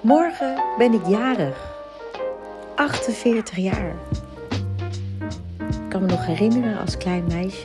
Morgen 0.00 0.62
ben 0.78 0.92
ik 0.92 1.06
jarig. 1.06 1.76
48 2.76 3.56
jaar. 3.56 3.94
Ik 5.58 5.88
kan 5.88 6.00
me 6.00 6.06
nog 6.06 6.26
herinneren 6.26 6.78
als 6.78 6.96
klein 6.96 7.24
meisje 7.26 7.64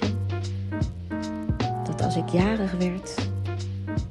dat 1.83 2.01
als 2.01 2.15
ik 2.15 2.29
jarig 2.29 2.71
werd, 2.71 3.15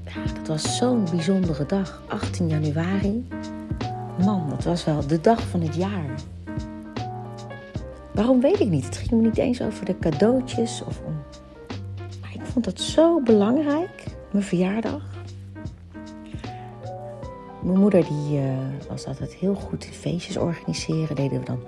ja, 0.05 0.35
dat 0.35 0.47
was 0.47 0.77
zo'n 0.77 1.05
bijzondere 1.11 1.67
dag, 1.67 2.03
18 2.09 2.49
januari. 2.49 3.29
Man, 4.25 4.49
dat 4.49 4.65
was 4.65 4.85
wel 4.85 5.07
de 5.07 5.21
dag 5.21 5.41
van 5.41 5.61
het 5.61 5.75
jaar. 5.75 6.15
Waarom 8.13 8.41
weet 8.41 8.61
ik 8.61 8.69
niet. 8.69 8.85
Het 8.85 8.97
ging 8.97 9.11
me 9.11 9.17
niet 9.17 9.39
eens 9.39 9.63
over 9.63 9.85
de 9.85 9.99
cadeautjes 9.99 10.83
of 10.87 11.01
om. 11.07 11.23
Maar 12.21 12.35
ik 12.35 12.41
vond 12.43 12.65
dat 12.65 12.81
zo 12.81 13.21
belangrijk, 13.21 14.05
mijn 14.31 14.45
verjaardag. 14.45 15.12
Mijn 17.63 17.79
moeder 17.79 18.05
die, 18.05 18.39
uh, 18.39 18.55
was 18.89 19.07
altijd 19.07 19.35
heel 19.35 19.55
goed 19.55 19.85
in 19.85 19.93
feestjes 19.93 20.37
organiseren. 20.37 21.17
Deden 21.17 21.39
we 21.39 21.45
dan 21.45 21.63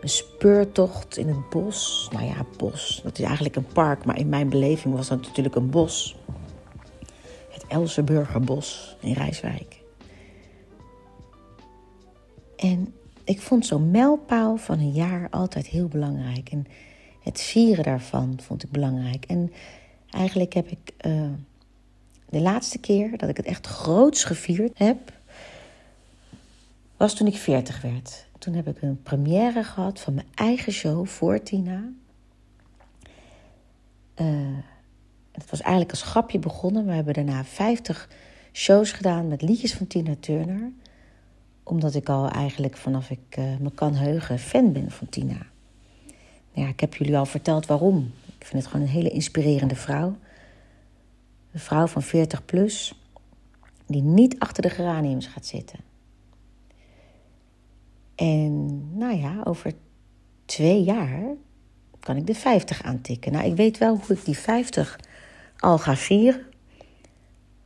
een 0.00 0.08
speurtocht 0.08 1.16
in 1.16 1.28
het 1.28 1.48
bos. 1.48 2.08
Nou 2.12 2.24
ja, 2.24 2.44
bos, 2.56 3.00
dat 3.02 3.18
is 3.18 3.24
eigenlijk 3.24 3.56
een 3.56 3.72
park, 3.72 4.04
maar 4.04 4.18
in 4.18 4.28
mijn 4.28 4.48
beleving 4.48 4.94
was 4.94 5.08
dat 5.08 5.20
natuurlijk 5.20 5.54
een 5.54 5.70
bos. 5.70 6.16
Het 7.50 7.64
Elsenburgerbos 7.68 8.96
in 9.00 9.12
Rijswijk. 9.12 9.80
En 12.56 12.94
ik 13.24 13.40
vond 13.40 13.66
zo'n 13.66 13.90
mijlpaal 13.90 14.56
van 14.56 14.78
een 14.78 14.92
jaar 14.92 15.28
altijd 15.30 15.66
heel 15.66 15.88
belangrijk. 15.88 16.48
En 16.48 16.66
het 17.20 17.40
vieren 17.40 17.84
daarvan 17.84 18.38
vond 18.42 18.62
ik 18.62 18.70
belangrijk. 18.70 19.24
En 19.24 19.52
eigenlijk 20.10 20.52
heb 20.52 20.68
ik 20.68 20.92
uh, 21.06 21.22
de 22.28 22.40
laatste 22.40 22.78
keer 22.78 23.18
dat 23.18 23.28
ik 23.28 23.36
het 23.36 23.46
echt 23.46 23.66
groots 23.66 24.24
gevierd 24.24 24.78
heb, 24.78 24.98
was 27.00 27.14
toen 27.14 27.26
ik 27.26 27.36
40 27.36 27.80
werd. 27.80 28.26
Toen 28.38 28.54
heb 28.54 28.68
ik 28.68 28.82
een 28.82 29.02
première 29.02 29.64
gehad 29.64 30.00
van 30.00 30.14
mijn 30.14 30.26
eigen 30.34 30.72
show 30.72 31.06
voor 31.06 31.42
Tina. 31.42 31.92
Uh, 34.16 34.58
het 35.32 35.50
was 35.50 35.60
eigenlijk 35.60 35.90
als 35.90 36.02
grapje 36.02 36.38
begonnen. 36.38 36.86
We 36.86 36.92
hebben 36.92 37.14
daarna 37.14 37.44
50 37.44 38.08
shows 38.52 38.92
gedaan 38.92 39.28
met 39.28 39.42
liedjes 39.42 39.74
van 39.74 39.86
Tina 39.86 40.14
Turner. 40.20 40.72
Omdat 41.62 41.94
ik 41.94 42.08
al 42.08 42.28
eigenlijk 42.28 42.76
vanaf 42.76 43.10
ik 43.10 43.36
uh, 43.38 43.56
me 43.60 43.70
kan 43.70 43.94
heugen 43.94 44.38
fan 44.38 44.72
ben 44.72 44.90
van 44.90 45.08
Tina. 45.08 45.46
Nou 46.52 46.66
ja, 46.66 46.68
ik 46.68 46.80
heb 46.80 46.94
jullie 46.94 47.16
al 47.16 47.26
verteld 47.26 47.66
waarom. 47.66 48.12
Ik 48.38 48.46
vind 48.46 48.62
het 48.62 48.72
gewoon 48.72 48.86
een 48.86 48.92
hele 48.92 49.10
inspirerende 49.10 49.76
vrouw. 49.76 50.16
Een 51.52 51.60
vrouw 51.60 51.86
van 51.86 52.02
40 52.02 52.44
plus 52.44 52.94
die 53.86 54.02
niet 54.02 54.38
achter 54.38 54.62
de 54.62 54.70
geraniums 54.70 55.26
gaat 55.26 55.46
zitten. 55.46 55.89
En 58.20 58.80
nou 58.98 59.16
ja, 59.16 59.40
over 59.44 59.72
twee 60.44 60.82
jaar 60.82 61.22
kan 62.00 62.16
ik 62.16 62.26
de 62.26 62.34
50 62.34 62.82
aantikken. 62.82 63.32
Nou, 63.32 63.46
ik 63.46 63.56
weet 63.56 63.78
wel 63.78 63.96
hoe 63.96 64.16
ik 64.16 64.24
die 64.24 64.38
50 64.38 65.00
al 65.58 65.78
ga 65.78 65.96
vieren. 65.96 66.46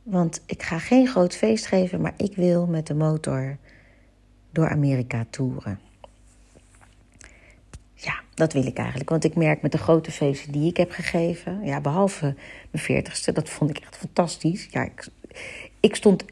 Want 0.03 0.41
ik 0.45 0.63
ga 0.63 0.79
geen 0.79 1.07
groot 1.07 1.35
feest 1.35 1.65
geven, 1.65 2.01
maar 2.01 2.13
ik 2.17 2.35
wil 2.35 2.67
met 2.67 2.87
de 2.87 2.93
motor 2.93 3.57
door 4.51 4.69
Amerika 4.69 5.25
toeren. 5.29 5.79
Ja, 7.93 8.19
dat 8.33 8.53
wil 8.53 8.65
ik 8.65 8.77
eigenlijk. 8.77 9.09
Want 9.09 9.23
ik 9.23 9.35
merk 9.35 9.61
met 9.61 9.71
de 9.71 9.77
grote 9.77 10.11
feesten 10.11 10.51
die 10.51 10.69
ik 10.69 10.77
heb 10.77 10.91
gegeven, 10.91 11.65
ja, 11.65 11.81
behalve 11.81 12.35
mijn 12.71 13.05
40ste, 13.05 13.33
dat 13.33 13.49
vond 13.49 13.69
ik 13.69 13.77
echt 13.77 13.97
fantastisch. 13.97 14.67
Ja, 14.71 14.83
ik, 14.83 15.07
ik 15.79 15.95
stond 15.95 16.25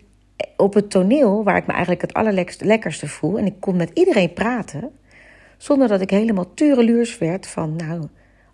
op 0.64 0.73
het 0.73 0.89
toneel, 0.89 1.44
waar 1.44 1.58
ik 1.58 1.66
me 1.66 1.72
eigenlijk 1.72 2.02
het 2.02 2.14
allerlekkerste 2.14 3.08
voel, 3.08 3.38
en 3.38 3.45
ik 3.45 3.59
kon 3.59 3.75
met 3.75 3.92
iedereen 3.94 4.33
praten, 4.33 4.92
zonder 5.58 5.88
dat 5.88 6.02
ik 6.02 6.09
helemaal 6.09 6.53
tureluurs 6.53 7.17
werd 7.17 7.48
van, 7.48 7.76
nou, 7.76 8.08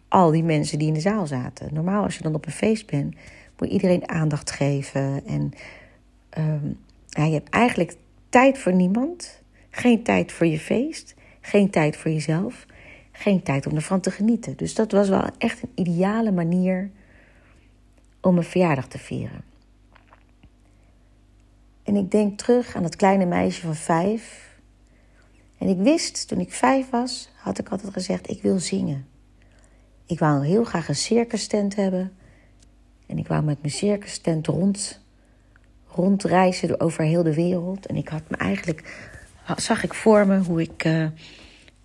al 0.08 0.32
die 0.32 0.44
mensen 0.44 0.80
die 0.80 0.88
in 0.88 0.94
de 0.94 1.00
zaal 1.00 1.28
zaten. 1.28 1.74
Normaal, 1.74 2.04
als 2.04 2.18
je 2.18 2.24
dan 2.24 2.36
op 2.36 2.46
een 2.46 2.52
feest 2.52 2.86
bent, 2.86 3.16
moet 3.58 3.68
je 3.68 3.74
iedereen 3.74 4.10
aandacht 4.10 4.52
geven. 4.52 5.22
En 5.26 5.52
um, 6.38 6.78
ja, 7.08 7.24
je 7.24 7.34
hebt 7.34 7.50
eigenlijk 7.50 7.96
tijd 8.30 8.58
voor 8.58 8.74
niemand, 8.74 9.42
geen 9.70 10.04
tijd 10.04 10.32
voor 10.32 10.48
je 10.48 10.60
feest, 10.60 11.16
geen 11.42 11.70
tijd 11.70 11.98
voor 11.98 12.12
jezelf, 12.12 12.66
geen 13.12 13.44
tijd 13.44 13.68
om 13.68 13.76
ervan 13.76 14.00
te 14.00 14.12
genieten. 14.12 14.58
Dus 14.58 14.76
dat 14.76 14.92
was 14.92 15.10
wel 15.10 15.24
echt 15.38 15.62
een 15.62 15.72
ideale 15.76 16.32
manier 16.32 16.90
om 18.22 18.38
een 18.38 18.44
verjaardag 18.44 18.88
te 18.88 18.98
vieren. 18.98 19.44
En 21.90 21.96
ik 21.96 22.12
denk 22.12 22.38
terug 22.38 22.76
aan 22.76 22.84
dat 22.84 22.96
kleine 22.96 23.26
meisje 23.26 23.62
van 23.62 23.76
vijf. 23.76 24.50
En 25.58 25.68
ik 25.68 25.78
wist, 25.78 26.28
toen 26.28 26.40
ik 26.40 26.54
vijf 26.54 26.90
was, 26.90 27.30
had 27.36 27.60
ik 27.60 27.70
altijd 27.70 27.94
gezegd: 27.94 28.30
ik 28.30 28.42
wil 28.42 28.60
zingen. 28.60 29.08
Ik 30.06 30.20
wou 30.20 30.46
heel 30.46 30.64
graag 30.64 30.88
een 30.88 30.96
circus 30.96 31.48
tent 31.48 31.76
hebben. 31.76 32.12
En 33.08 33.18
ik 33.18 33.28
wou 33.28 33.44
met 33.44 33.62
mijn 33.62 33.74
circus 33.74 34.18
tent 34.20 34.48
rond, 34.48 35.02
rondreizen 35.88 36.80
over 36.80 37.04
heel 37.04 37.24
de 37.24 37.34
wereld. 37.34 37.86
En 37.86 37.96
ik 37.96 38.08
had 38.08 38.24
me 38.28 38.38
eigenlijk, 38.38 39.10
zag 39.56 39.84
ik 39.84 39.94
voor 39.94 40.28
me 40.28 40.40
hoe 40.40 40.62
ik 40.62 40.86
uh, 40.86 41.08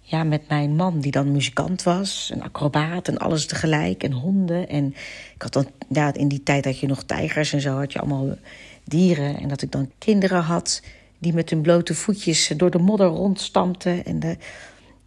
ja, 0.01 0.25
met 0.25 0.49
mijn 0.49 0.77
man, 0.77 1.01
die 1.01 1.13
dan 1.13 1.33
muzikant 1.33 1.83
was, 1.83 2.31
een 2.35 2.43
acrobaat 2.43 3.09
en 3.09 3.19
alles 3.19 3.47
tegelijk. 3.47 4.03
En 4.03 4.13
honden. 4.13 4.69
En 4.69 4.95
ik 5.35 5.43
had 5.43 5.53
dan, 5.53 5.67
ja, 5.89 6.15
in 6.15 6.29
die 6.29 6.43
tijd 6.43 6.65
had 6.65 6.79
je 6.79 6.87
nog 6.87 7.03
tijgers 7.03 7.53
en 7.53 7.61
zo, 7.61 7.77
had 7.77 7.93
je 7.93 7.99
allemaal 7.99 8.37
dieren. 8.85 9.39
En 9.39 9.49
dat 9.49 9.63
ik 9.63 9.73
dan 9.73 9.91
kinderen 9.99 10.43
had 10.43 10.83
die 11.19 11.33
met 11.35 11.51
hun 11.51 11.61
blote 11.61 11.95
voetjes 11.95 12.53
door 12.57 12.71
de 12.71 12.79
modder 12.79 13.07
rondstampten. 13.07 14.05
En 14.05 14.21
de, 14.21 14.37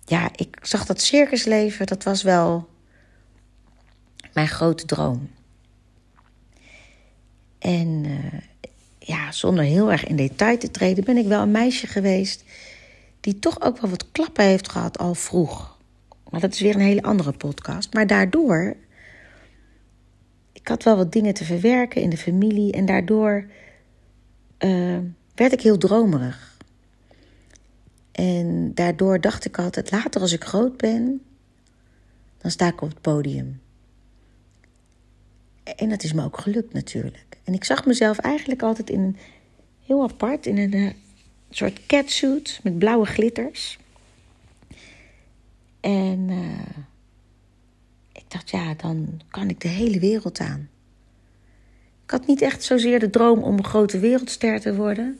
ja, 0.05 0.29
ik 0.35 0.57
zag 0.61 0.85
dat 0.85 1.01
circusleven, 1.01 1.85
dat 1.85 2.03
was 2.03 2.23
wel 2.23 2.67
mijn 4.33 4.47
grote 4.47 4.85
droom. 4.85 5.29
En 7.59 8.03
uh, 8.05 8.39
ja, 8.99 9.31
zonder 9.31 9.63
heel 9.63 9.91
erg 9.91 10.05
in 10.05 10.15
detail 10.15 10.57
te 10.57 10.71
treden, 10.71 11.03
ben 11.03 11.17
ik 11.17 11.27
wel 11.27 11.41
een 11.41 11.51
meisje 11.51 11.87
geweest 11.87 12.43
die 13.19 13.39
toch 13.39 13.61
ook 13.61 13.79
wel 13.79 13.89
wat 13.89 14.11
klappen 14.11 14.45
heeft 14.45 14.69
gehad 14.69 14.97
al 14.97 15.13
vroeg. 15.13 15.77
Maar 16.29 16.41
dat 16.41 16.53
is 16.53 16.59
weer 16.59 16.75
een 16.75 16.81
hele 16.81 17.01
andere 17.01 17.31
podcast. 17.31 17.93
Maar 17.93 18.07
daardoor, 18.07 18.75
ik 20.53 20.67
had 20.67 20.83
wel 20.83 20.95
wat 20.95 21.11
dingen 21.11 21.33
te 21.33 21.45
verwerken 21.45 22.01
in 22.01 22.09
de 22.09 22.17
familie 22.17 22.71
en 22.71 22.85
daardoor 22.85 23.45
uh, 24.59 24.97
werd 25.35 25.53
ik 25.53 25.61
heel 25.61 25.77
dromerig. 25.77 26.57
En 28.11 28.73
daardoor 28.73 29.21
dacht 29.21 29.45
ik 29.45 29.59
altijd, 29.59 29.91
later 29.91 30.21
als 30.21 30.31
ik 30.31 30.43
groot 30.43 30.77
ben, 30.77 31.21
dan 32.37 32.51
sta 32.51 32.67
ik 32.67 32.81
op 32.81 32.89
het 32.89 33.01
podium. 33.01 33.61
En 35.75 35.89
dat 35.89 36.03
is 36.03 36.13
me 36.13 36.23
ook 36.23 36.39
gelukt 36.39 36.73
natuurlijk. 36.73 37.37
En 37.43 37.53
ik 37.53 37.63
zag 37.63 37.85
mezelf 37.85 38.17
eigenlijk 38.17 38.61
altijd 38.61 38.89
in 38.89 38.99
een 38.99 39.17
heel 39.85 40.03
apart, 40.03 40.45
in 40.45 40.57
een, 40.57 40.73
een 40.73 40.95
soort 41.49 41.85
catsuit 41.85 42.59
met 42.63 42.79
blauwe 42.79 43.05
glitters. 43.05 43.79
En 45.79 46.29
uh, 46.29 46.77
ik 48.11 48.23
dacht, 48.27 48.49
ja, 48.49 48.73
dan 48.73 49.21
kan 49.29 49.49
ik 49.49 49.61
de 49.61 49.67
hele 49.67 49.99
wereld 49.99 50.39
aan. 50.39 50.69
Ik 52.07 52.13
had 52.13 52.27
niet 52.27 52.41
echt 52.41 52.63
zozeer 52.63 52.99
de 52.99 53.09
droom 53.09 53.43
om 53.43 53.57
een 53.57 53.63
grote 53.63 53.99
wereldster 53.99 54.59
te 54.59 54.75
worden. 54.75 55.19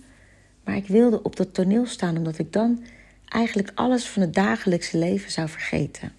Maar 0.64 0.76
ik 0.76 0.88
wilde 0.88 1.24
op 1.24 1.36
dat 1.36 1.54
toneel 1.54 1.86
staan 1.86 2.18
omdat 2.18 2.38
ik 2.38 2.54
dan 2.54 2.84
eigenlijk 3.26 3.72
alles 3.76 4.06
van 4.06 4.22
het 4.22 4.34
dagelijkse 4.34 4.98
leven 4.98 5.32
zou 5.32 5.50
vergeten. 5.50 6.12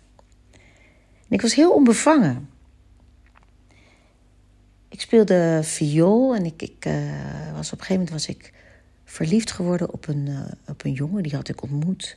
En 1.28 1.28
ik 1.28 1.40
was 1.40 1.54
heel 1.54 1.72
onbevangen. 1.72 2.48
Ik 4.88 5.00
speelde 5.00 5.60
viool 5.62 6.34
en 6.34 6.44
ik, 6.44 6.62
ik 6.62 6.86
uh, 6.86 6.94
was 7.54 7.72
op 7.72 7.78
een 7.78 7.84
gegeven 7.84 7.94
moment 7.94 8.10
was 8.10 8.28
ik 8.28 8.52
verliefd 9.04 9.50
geworden 9.50 9.92
op 9.92 10.08
een, 10.08 10.26
uh, 10.26 10.40
op 10.66 10.84
een 10.84 10.92
jongen. 10.92 11.22
Die 11.22 11.34
had 11.34 11.48
ik 11.48 11.62
ontmoet 11.62 12.16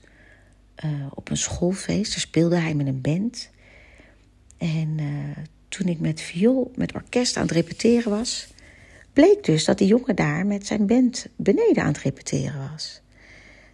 uh, 0.86 0.92
op 1.14 1.30
een 1.30 1.38
schoolfeest. 1.38 2.12
Daar 2.12 2.20
speelde 2.20 2.58
hij 2.58 2.74
met 2.74 2.88
een 2.88 3.02
band. 3.02 3.50
En 4.58 5.00
toen 5.72 5.88
ik 5.88 6.00
met 6.00 6.22
viool, 6.22 6.72
met 6.76 6.94
orkest 6.94 7.38
aan 7.38 7.44
het 7.44 7.52
repeteren 7.52 8.12
was, 8.12 8.48
bleek 9.14 9.44
dus 9.44 9.66
dat 9.66 9.78
die 9.78 9.88
jongen 9.88 10.16
daar 10.16 10.46
met 10.46 10.68
zijn 10.68 10.88
band 10.88 11.26
beneden 11.36 11.84
aan 11.84 11.92
het 11.92 11.98
repeteren 11.98 12.70
was. 12.72 13.02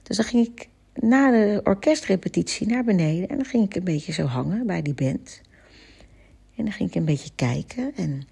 Dus 0.04 0.18
dan 0.18 0.26
ging 0.26 0.48
ik 0.48 0.68
na 0.94 1.32
de 1.32 1.62
orkestrepetitie 1.64 2.68
naar 2.68 2.84
beneden 2.84 3.30
en 3.30 3.36
dan 3.36 3.46
ging 3.46 3.64
ik 3.64 3.76
een 3.76 3.84
beetje 3.84 4.12
zo 4.12 4.26
hangen 4.26 4.68
bij 4.68 4.82
die 4.82 4.94
band. 4.94 5.42
En 6.56 6.64
dan 6.64 6.74
ging 6.74 6.90
ik 6.90 6.96
een 6.96 7.06
beetje 7.06 7.30
kijken 7.36 7.96
en 7.96 8.28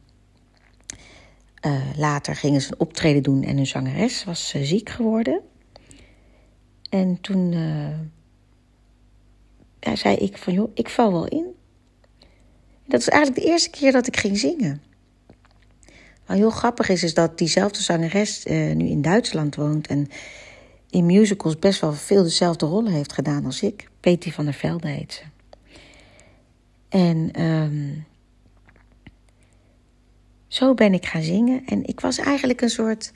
uh, 1.65 1.97
later 1.97 2.35
gingen 2.35 2.61
ze 2.61 2.71
een 2.71 2.79
optreden 2.79 3.23
doen 3.23 3.43
en 3.43 3.57
een 3.57 3.67
zangeres 3.67 4.23
was 4.23 4.53
uh, 4.55 4.63
ziek 4.63 4.89
geworden. 4.89 5.41
En 6.89 7.21
toen 7.21 7.51
ja, 9.79 9.95
zei 9.95 10.15
ik 10.15 10.37
van 10.37 10.53
joh, 10.53 10.71
ik 10.73 10.89
val 10.89 11.11
wel 11.11 11.27
in. 11.27 11.54
Dat 12.85 12.99
is 12.99 13.09
eigenlijk 13.09 13.41
de 13.43 13.51
eerste 13.51 13.69
keer 13.69 13.91
dat 13.91 14.07
ik 14.07 14.17
ging 14.17 14.37
zingen. 14.37 14.81
Wat 16.25 16.37
heel 16.37 16.49
grappig 16.49 16.89
is, 16.89 17.03
is 17.03 17.13
dat 17.13 17.37
diezelfde 17.37 17.81
zangeres 17.81 18.45
uh, 18.45 18.75
nu 18.75 18.85
in 18.87 19.01
Duitsland 19.01 19.55
woont. 19.55 19.87
En 19.87 20.07
in 20.89 21.05
musicals 21.05 21.59
best 21.59 21.81
wel 21.81 21.93
veel 21.93 22.23
dezelfde 22.23 22.65
rollen 22.65 22.91
heeft 22.91 23.13
gedaan 23.13 23.45
als 23.45 23.61
ik. 23.61 23.89
Petty 23.99 24.31
van 24.31 24.45
der 24.45 24.53
Velde 24.53 24.87
heet 24.87 25.13
ze. 25.13 25.21
En 26.89 27.41
um, 27.41 28.05
zo 30.47 30.73
ben 30.73 30.93
ik 30.93 31.05
gaan 31.05 31.21
zingen. 31.21 31.65
En 31.65 31.85
ik 31.85 31.99
was 31.99 32.17
eigenlijk 32.17 32.61
een 32.61 32.69
soort 32.69 33.11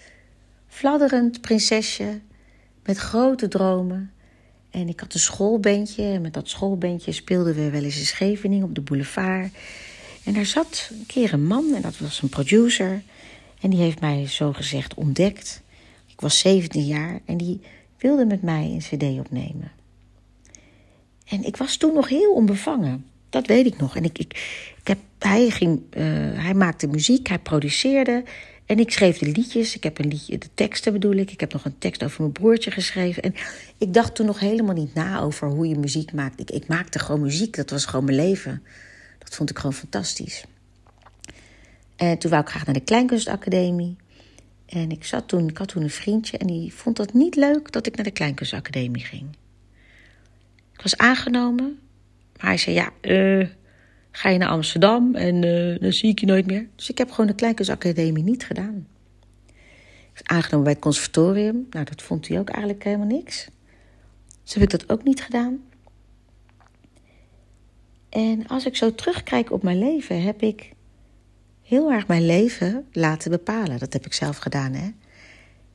fladderend 0.68 1.42
prinsesje 1.42 2.21
met 2.83 2.98
grote 2.98 3.48
dromen. 3.48 4.12
En 4.69 4.88
ik 4.88 5.00
had 5.00 5.13
een 5.13 5.19
schoolbandje. 5.19 6.04
En 6.04 6.21
met 6.21 6.33
dat 6.33 6.50
schoolbandje 6.50 7.12
speelden 7.12 7.56
we 7.56 7.69
wel 7.69 7.83
eens 7.83 7.98
in 8.00 8.06
Scheveningen 8.06 8.66
op 8.66 8.75
de 8.75 8.81
boulevard. 8.81 9.54
En 10.24 10.33
daar 10.33 10.45
zat 10.45 10.89
een 10.92 11.06
keer 11.06 11.33
een 11.33 11.45
man, 11.45 11.74
en 11.75 11.81
dat 11.81 11.98
was 11.98 12.21
een 12.21 12.30
producer. 12.30 13.01
En 13.62 13.69
die 13.69 13.80
heeft 13.80 14.00
mij 14.00 14.27
zo 14.27 14.54
gezegd 14.54 14.94
ontdekt. 14.94 15.62
Ik 16.07 16.21
was 16.21 16.39
17 16.39 16.86
jaar 16.86 17.19
en 17.25 17.38
die 17.38 17.62
wilde 17.98 18.25
met 18.25 18.42
mij 18.42 18.63
een 18.63 18.80
CD 18.98 19.19
opnemen. 19.19 19.71
En 21.25 21.44
ik 21.44 21.57
was 21.57 21.77
toen 21.77 21.94
nog 21.94 22.10
heel 22.10 22.33
onbevangen. 22.33 23.06
Dat 23.30 23.48
weet 23.48 23.66
ik 23.66 23.77
nog. 23.77 23.95
En 23.95 24.04
ik, 24.04 24.18
ik, 24.18 24.33
ik 24.80 24.88
heb, 24.88 24.98
hij, 25.19 25.50
ging, 25.50 25.81
uh, 25.92 26.04
hij 26.44 26.54
maakte 26.54 26.88
muziek, 26.88 27.27
hij 27.27 27.39
produceerde. 27.39 28.24
En 28.69 28.80
ik 28.80 28.92
schreef 28.92 29.18
de 29.18 29.25
liedjes. 29.25 29.75
Ik 29.75 29.83
heb 29.83 30.00
een 30.00 30.07
liedje, 30.07 30.38
de 30.38 30.50
teksten 30.54 30.94
bedoel 30.94 31.13
ik. 31.13 31.31
Ik 31.31 31.39
heb 31.39 31.54
nog 31.54 31.66
een 31.66 31.77
tekst 31.77 32.04
over 32.04 32.21
mijn 32.21 32.31
broertje 32.31 32.71
geschreven. 32.71 33.24
En 33.24 33.33
ik 33.77 33.94
dacht 33.94 34.16
toen 34.16 34.25
nog 34.25 34.39
helemaal 34.39 34.75
niet 34.75 34.94
na 34.94 35.19
over 35.19 35.48
hoe 35.48 35.68
je 35.68 35.77
muziek 35.77 36.13
maakt. 36.13 36.39
Ik, 36.39 36.51
ik 36.51 36.68
maakte 36.68 37.00
gewoon 37.00 37.21
muziek. 37.21 37.56
Dat 37.56 37.69
was 37.69 37.86
gewoon 37.86 38.06
mijn 38.06 38.18
leven. 38.18 38.63
Dat 39.19 39.36
vond 39.36 39.50
ik 39.50 39.57
gewoon 39.57 39.74
fantastisch. 39.74 40.44
En 41.95 42.18
toen 42.18 42.31
wou 42.31 42.44
ik 42.44 42.50
graag 42.50 42.66
naar 42.66 42.74
de 42.74 42.83
Kleinkunstacademie. 42.83 43.95
En 44.66 44.92
ik, 44.92 45.06
zat 45.06 45.27
toen, 45.27 45.48
ik 45.48 45.57
had 45.57 45.68
toen 45.68 45.83
een 45.83 45.89
vriendje 45.89 46.38
en 46.38 46.48
die 46.48 46.74
vond 46.74 46.98
het 46.98 47.13
niet 47.13 47.36
leuk 47.36 47.71
dat 47.71 47.88
ik 47.88 47.95
naar 47.95 48.06
de 48.06 48.12
Kleinkunstacademie 48.12 49.06
ging. 49.06 49.30
Ik 50.74 50.81
was 50.81 50.98
aangenomen, 50.98 51.80
maar 52.38 52.48
hij 52.48 52.57
zei: 52.57 52.75
Ja, 52.75 52.92
uh, 53.01 53.48
ga 54.19 54.30
je 54.30 54.38
naar 54.38 54.50
Amsterdam 54.50 55.16
en 55.16 55.44
uh, 55.44 55.80
dan 55.80 55.94
zie 55.94 56.10
ik 56.10 56.19
je 56.19 56.25
nooit 56.25 56.45
meer. 56.45 56.68
Dus 56.75 56.89
ik 56.89 56.98
heb 56.98 57.12
gewoon 57.12 57.27
de 57.27 57.36
Kleinkunstacademie 57.36 58.24
niet 58.24 58.45
gedaan. 58.45 58.88
Was 60.13 60.24
aangenomen 60.24 60.63
bij 60.63 60.74
het 60.74 60.81
conservatorium. 60.81 61.68
Nou, 61.69 61.86
dat 61.86 62.01
vond 62.01 62.27
hij 62.27 62.39
ook 62.39 62.50
eigenlijk 62.50 62.83
helemaal 62.83 63.07
niks. 63.07 63.48
Dus 64.44 64.54
heb 64.54 64.63
ik 64.63 64.69
dat 64.69 64.89
ook 64.89 65.04
niet 65.04 65.24
gedaan. 65.24 65.60
En 68.10 68.48
als 68.48 68.66
ik 68.66 68.75
zo 68.75 68.95
terugkijk 68.95 69.51
op 69.51 69.63
mijn 69.63 69.80
leven, 69.80 70.21
heb 70.21 70.42
ik 70.42 70.71
heel 71.63 71.92
erg 71.92 72.07
mijn 72.07 72.25
leven 72.25 72.86
laten 72.92 73.31
bepalen. 73.31 73.80
Dat 73.80 73.94
heb 73.94 74.06
ik 74.06 74.13
zelf 74.13 74.38
gedaan, 74.38 74.74
hè. 74.74 74.89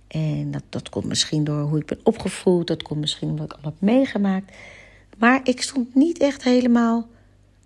En 0.06 0.50
dat, 0.50 0.62
dat 0.69 0.88
komt 0.88 1.06
misschien 1.06 1.44
door 1.44 1.62
hoe 1.62 1.79
ik 1.79 1.87
ben 1.87 2.00
opgevoed. 2.02 2.67
Dat 2.67 2.82
komt 2.82 3.00
misschien 3.00 3.29
omdat 3.29 3.44
ik 3.44 3.52
allemaal 3.52 3.73
heb 3.73 3.88
meegemaakt. 3.88 4.52
Maar 5.19 5.41
ik 5.44 5.62
stond 5.62 5.94
niet 5.94 6.19
echt 6.19 6.43
helemaal 6.43 7.12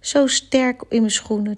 zo 0.01 0.27
sterk 0.27 0.83
in 0.89 1.01
mijn 1.01 1.13
schoenen. 1.13 1.55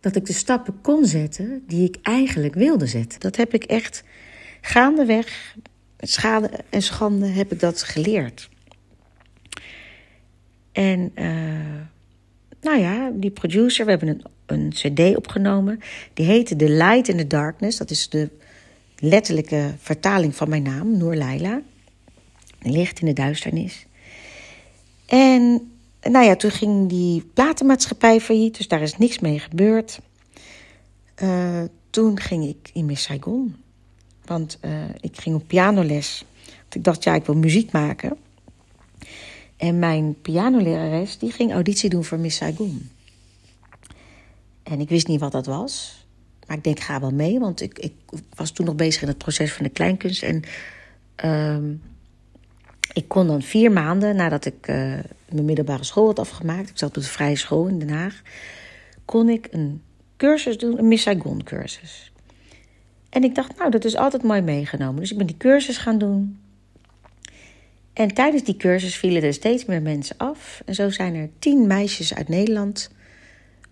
Dat 0.00 0.16
ik 0.16 0.26
de 0.26 0.32
stappen 0.32 0.80
kon 0.80 1.04
zetten 1.04 1.64
die 1.66 1.88
ik 1.88 1.96
eigenlijk 2.02 2.54
wilde 2.54 2.86
zetten. 2.86 3.20
Dat 3.20 3.36
heb 3.36 3.54
ik 3.54 3.64
echt 3.64 4.04
gaandeweg, 4.60 5.56
met 6.00 6.10
schade 6.10 6.50
en 6.70 6.82
schande, 6.82 7.26
heb 7.26 7.52
ik 7.52 7.60
dat 7.60 7.82
geleerd. 7.82 8.48
En 10.72 11.12
uh, 11.14 11.80
nou 12.60 12.78
ja, 12.78 13.10
die 13.14 13.30
producer, 13.30 13.84
we 13.84 13.90
hebben 13.90 14.08
een, 14.08 14.22
een 14.46 14.70
CD 14.70 15.16
opgenomen. 15.16 15.80
Die 16.14 16.26
heette 16.26 16.56
The 16.56 16.70
Light 16.70 17.08
in 17.08 17.16
the 17.16 17.26
Darkness. 17.26 17.78
Dat 17.78 17.90
is 17.90 18.08
de 18.08 18.30
letterlijke 18.98 19.74
vertaling 19.78 20.36
van 20.36 20.48
mijn 20.48 20.62
naam, 20.62 20.96
Noor 20.96 21.16
Laila. 21.16 21.60
Licht 22.60 23.00
in 23.00 23.06
de 23.06 23.12
duisternis. 23.12 23.86
En 25.06 25.70
nou 26.10 26.24
ja, 26.24 26.36
toen 26.36 26.50
ging 26.50 26.88
die 26.88 27.24
platenmaatschappij 27.34 28.20
failliet, 28.20 28.56
dus 28.56 28.68
daar 28.68 28.82
is 28.82 28.98
niks 28.98 29.18
mee 29.18 29.38
gebeurd. 29.38 30.00
Uh, 31.22 31.62
toen 31.90 32.20
ging 32.20 32.44
ik 32.44 32.70
in 32.72 32.86
Miss 32.86 33.02
Saigon. 33.02 33.56
Want 34.24 34.58
uh, 34.64 34.70
ik 35.00 35.20
ging 35.20 35.36
op 35.36 35.46
pianoles. 35.46 36.24
Want 36.44 36.74
ik 36.74 36.84
dacht, 36.84 37.04
ja, 37.04 37.14
ik 37.14 37.24
wil 37.24 37.36
muziek 37.36 37.72
maken. 37.72 38.16
En 39.56 39.78
mijn 39.78 40.20
pianolerares 40.22 41.18
die 41.18 41.32
ging 41.32 41.52
auditie 41.52 41.90
doen 41.90 42.04
voor 42.04 42.18
Miss 42.18 42.36
Saigon. 42.36 42.90
En 44.62 44.80
ik 44.80 44.88
wist 44.88 45.06
niet 45.06 45.20
wat 45.20 45.32
dat 45.32 45.46
was. 45.46 46.04
Maar 46.46 46.56
ik 46.56 46.64
denk, 46.64 46.80
ga 46.80 47.00
wel 47.00 47.10
mee. 47.10 47.38
Want 47.38 47.60
ik, 47.60 47.78
ik 47.78 47.92
was 48.34 48.50
toen 48.50 48.66
nog 48.66 48.74
bezig 48.74 49.02
in 49.02 49.08
het 49.08 49.18
proces 49.18 49.52
van 49.52 49.64
de 49.64 49.70
kleinkunst. 49.70 50.22
En 50.22 50.42
uh, 51.24 51.74
ik 52.96 53.08
kon 53.08 53.26
dan 53.26 53.42
vier 53.42 53.72
maanden 53.72 54.16
nadat 54.16 54.44
ik 54.44 54.68
uh, 54.68 54.76
mijn 55.28 55.44
middelbare 55.44 55.84
school 55.84 56.06
had 56.06 56.18
afgemaakt. 56.18 56.68
Ik 56.68 56.78
zat 56.78 56.96
op 56.96 57.02
de 57.02 57.08
vrije 57.08 57.36
school 57.36 57.66
in 57.66 57.78
Den 57.78 57.88
Haag. 57.88 58.22
Kon 59.04 59.28
ik 59.28 59.48
een 59.50 59.82
cursus 60.16 60.58
doen, 60.58 60.78
een 60.78 60.88
Miss 60.88 61.02
Saigon 61.02 61.42
cursus. 61.42 62.12
En 63.08 63.24
ik 63.24 63.34
dacht, 63.34 63.58
nou, 63.58 63.70
dat 63.70 63.84
is 63.84 63.96
altijd 63.96 64.22
mooi 64.22 64.40
meegenomen. 64.40 65.00
Dus 65.00 65.10
ik 65.10 65.16
ben 65.16 65.26
die 65.26 65.36
cursus 65.36 65.76
gaan 65.76 65.98
doen. 65.98 66.38
En 67.92 68.14
tijdens 68.14 68.44
die 68.44 68.56
cursus 68.56 68.96
vielen 68.96 69.22
er 69.22 69.32
steeds 69.32 69.64
meer 69.64 69.82
mensen 69.82 70.16
af. 70.16 70.62
En 70.64 70.74
zo 70.74 70.90
zijn 70.90 71.14
er 71.14 71.28
tien 71.38 71.66
meisjes 71.66 72.14
uit 72.14 72.28
Nederland 72.28 72.90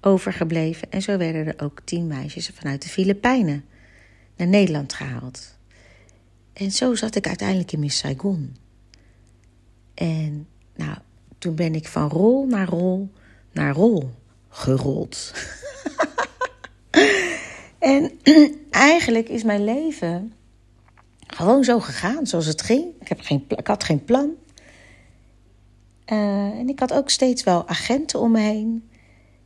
overgebleven. 0.01 0.91
En 0.91 1.03
zo 1.03 1.17
werden 1.17 1.47
er 1.47 1.65
ook 1.65 1.81
tien 1.85 2.07
meisjes 2.07 2.51
vanuit 2.55 2.83
de 2.83 2.89
Filipijnen 2.89 3.65
naar 4.37 4.49
Nederland 4.49 4.93
gehaald. 4.93 5.59
En 6.53 6.71
zo 6.71 6.95
zat 6.95 7.17
ik 7.17 7.27
uiteindelijk 7.27 7.73
in 7.73 7.81
Miss 7.81 7.99
Saigon. 7.99 8.63
En 9.95 10.47
nou, 10.75 10.97
toen 11.39 11.55
ben 11.55 11.75
ik 11.75 11.89
van 11.89 12.09
rol 12.09 12.47
naar 12.47 12.69
rol 12.69 13.11
naar 13.53 13.75
rol 13.75 14.11
gerold. 14.49 15.33
en 17.79 18.11
eigenlijk 18.71 19.29
is 19.29 19.43
mijn 19.43 19.65
leven 19.65 20.33
gewoon 21.27 21.65
zo 21.65 21.81
gegaan 21.81 22.27
zoals 22.27 22.47
het 22.47 22.63
ging. 22.63 22.85
Ik, 23.01 23.09
heb 23.09 23.21
geen, 23.21 23.45
ik 23.49 23.67
had 23.67 23.85
geen 23.85 24.05
plan. 24.05 24.31
Uh, 26.13 26.19
en 26.59 26.69
ik 26.69 26.81
had 26.81 26.93
ook 26.93 27.11
steeds 27.11 27.43
wel 27.43 27.69
agenten 27.69 28.21
om 28.21 28.31
me 28.31 28.41
heen. 28.41 28.89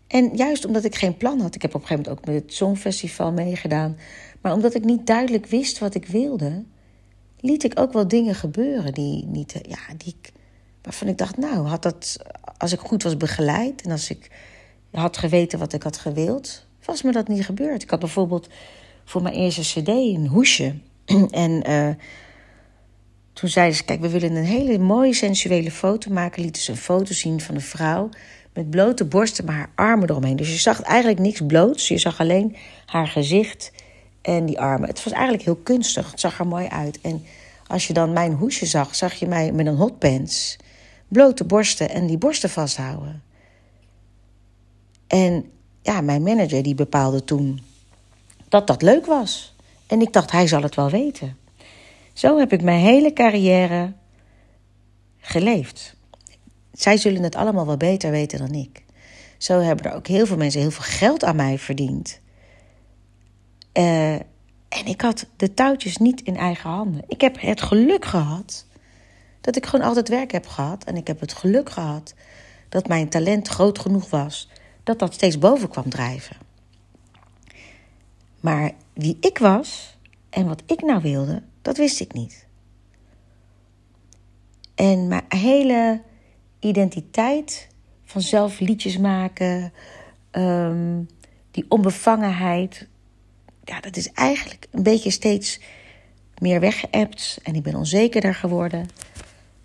En 0.06 0.36
juist 0.36 0.64
omdat 0.64 0.84
ik 0.84 0.94
geen 0.94 1.16
plan 1.16 1.40
had, 1.40 1.54
ik 1.54 1.62
heb 1.62 1.74
op 1.74 1.80
een 1.80 1.86
gegeven 1.86 2.10
moment 2.10 2.28
ook 2.28 2.34
met 2.34 2.42
het 2.42 2.54
Songfestival 2.54 3.32
meegedaan. 3.32 3.96
Maar 4.40 4.52
omdat 4.52 4.74
ik 4.74 4.84
niet 4.84 5.06
duidelijk 5.06 5.46
wist 5.46 5.78
wat 5.78 5.94
ik 5.94 6.06
wilde, 6.06 6.64
liet 7.40 7.64
ik 7.64 7.80
ook 7.80 7.92
wel 7.92 8.08
dingen 8.08 8.34
gebeuren 8.34 8.92
die 8.92 9.26
niet, 9.26 9.60
ja, 9.62 9.94
die 9.96 10.14
ik, 10.20 10.32
waarvan 10.88 11.08
ik 11.08 11.18
dacht, 11.18 11.36
nou, 11.36 11.66
had 11.66 11.82
dat, 11.82 12.16
als 12.58 12.72
ik 12.72 12.78
goed 12.78 13.02
was 13.02 13.16
begeleid 13.16 13.82
en 13.82 13.90
als 13.90 14.10
ik 14.10 14.30
had 14.90 15.16
geweten 15.16 15.58
wat 15.58 15.72
ik 15.72 15.82
had 15.82 15.98
gewild, 15.98 16.66
was 16.84 17.02
me 17.02 17.12
dat 17.12 17.28
niet 17.28 17.44
gebeurd. 17.44 17.82
Ik 17.82 17.90
had 17.90 18.00
bijvoorbeeld 18.00 18.48
voor 19.04 19.22
mijn 19.22 19.34
eerste 19.34 19.60
CD 19.60 19.88
een 19.88 20.26
hoesje. 20.26 20.74
en 21.30 21.70
uh, 21.70 21.88
toen 23.32 23.48
zeiden 23.48 23.76
ze: 23.76 23.84
Kijk, 23.84 24.00
we 24.00 24.08
willen 24.08 24.36
een 24.36 24.44
hele 24.44 24.78
mooie 24.78 25.14
sensuele 25.14 25.70
foto 25.70 26.10
maken. 26.10 26.42
Lieten 26.42 26.62
ze 26.62 26.70
een 26.70 26.76
foto 26.76 27.12
zien 27.12 27.40
van 27.40 27.54
een 27.54 27.60
vrouw 27.60 28.08
met 28.52 28.70
blote 28.70 29.04
borsten, 29.04 29.44
maar 29.44 29.54
haar 29.54 29.70
armen 29.74 30.10
eromheen. 30.10 30.36
Dus 30.36 30.52
je 30.52 30.58
zag 30.58 30.80
eigenlijk 30.80 31.18
niks 31.18 31.40
bloots. 31.46 31.88
Je 31.88 31.98
zag 31.98 32.20
alleen 32.20 32.56
haar 32.86 33.06
gezicht 33.06 33.72
en 34.22 34.46
die 34.46 34.60
armen. 34.60 34.88
Het 34.88 35.04
was 35.04 35.12
eigenlijk 35.12 35.44
heel 35.44 35.60
kunstig. 35.62 36.10
Het 36.10 36.20
zag 36.20 36.38
er 36.38 36.46
mooi 36.46 36.66
uit. 36.66 37.00
En 37.00 37.24
als 37.66 37.86
je 37.86 37.92
dan 37.92 38.12
mijn 38.12 38.32
hoesje 38.32 38.66
zag, 38.66 38.94
zag 38.94 39.14
je 39.14 39.26
mij 39.26 39.52
met 39.52 39.66
een 39.66 39.76
hotpants, 39.76 40.56
blote 41.08 41.44
borsten 41.44 41.90
en 41.90 42.06
die 42.06 42.18
borsten 42.18 42.50
vasthouden. 42.50 43.22
En 45.06 45.50
ja, 45.82 46.00
mijn 46.00 46.22
manager 46.22 46.62
die 46.62 46.74
bepaalde 46.74 47.24
toen 47.24 47.60
dat 48.48 48.66
dat 48.66 48.82
leuk 48.82 49.06
was. 49.06 49.54
En 49.86 50.00
ik 50.00 50.12
dacht, 50.12 50.30
hij 50.30 50.46
zal 50.46 50.62
het 50.62 50.74
wel 50.74 50.90
weten. 50.90 51.36
Zo 52.12 52.38
heb 52.38 52.52
ik 52.52 52.62
mijn 52.62 52.80
hele 52.80 53.12
carrière 53.12 53.92
geleefd. 55.18 55.96
Zij 56.72 56.96
zullen 56.96 57.22
het 57.22 57.34
allemaal 57.34 57.66
wel 57.66 57.76
beter 57.76 58.10
weten 58.10 58.38
dan 58.38 58.52
ik. 58.52 58.84
Zo 59.38 59.60
hebben 59.60 59.84
er 59.84 59.96
ook 59.96 60.06
heel 60.06 60.26
veel 60.26 60.36
mensen 60.36 60.60
heel 60.60 60.70
veel 60.70 60.98
geld 60.98 61.24
aan 61.24 61.36
mij 61.36 61.58
verdiend. 61.58 62.20
Uh, 63.72 64.14
en 64.68 64.84
ik 64.84 65.00
had 65.00 65.26
de 65.36 65.54
touwtjes 65.54 65.96
niet 65.96 66.20
in 66.20 66.36
eigen 66.36 66.70
handen. 66.70 67.02
Ik 67.06 67.20
heb 67.20 67.40
het 67.40 67.62
geluk 67.62 68.04
gehad 68.04 68.66
dat 69.40 69.56
ik 69.56 69.66
gewoon 69.66 69.86
altijd 69.86 70.08
werk 70.08 70.32
heb 70.32 70.46
gehad. 70.46 70.84
En 70.84 70.96
ik 70.96 71.06
heb 71.06 71.20
het 71.20 71.32
geluk 71.32 71.70
gehad 71.70 72.14
dat 72.68 72.88
mijn 72.88 73.08
talent 73.08 73.48
groot 73.48 73.78
genoeg 73.78 74.10
was 74.10 74.48
dat 74.82 74.98
dat 74.98 75.14
steeds 75.14 75.38
boven 75.38 75.68
kwam 75.68 75.88
drijven. 75.88 76.36
Maar 78.40 78.72
wie 78.92 79.16
ik 79.20 79.38
was 79.38 79.98
en 80.30 80.46
wat 80.46 80.62
ik 80.66 80.82
nou 80.82 81.02
wilde, 81.02 81.42
dat 81.62 81.76
wist 81.76 82.00
ik 82.00 82.12
niet. 82.12 82.46
En 84.74 85.08
mijn 85.08 85.24
hele 85.28 86.02
identiteit 86.58 87.68
van 88.04 88.20
zelf 88.20 88.58
liedjes 88.58 88.98
maken, 88.98 89.72
um, 90.32 91.08
die 91.50 91.64
onbevangenheid, 91.68 92.88
ja, 93.64 93.80
dat 93.80 93.96
is 93.96 94.12
eigenlijk 94.12 94.66
een 94.70 94.82
beetje 94.82 95.10
steeds 95.10 95.60
meer 96.38 96.60
weggeëpt 96.60 97.38
en 97.42 97.54
ik 97.54 97.62
ben 97.62 97.74
onzekerder 97.74 98.34
geworden. 98.34 98.88